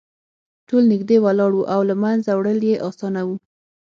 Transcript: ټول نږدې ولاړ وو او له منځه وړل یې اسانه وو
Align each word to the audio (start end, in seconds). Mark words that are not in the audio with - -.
ټول 0.67 0.83
نږدې 0.93 1.17
ولاړ 1.25 1.51
وو 1.55 1.69
او 1.73 1.81
له 1.89 1.95
منځه 2.03 2.29
وړل 2.33 2.59
یې 2.69 2.75
اسانه 2.87 3.21
وو 3.27 3.35